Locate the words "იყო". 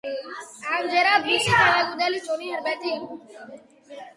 2.97-3.21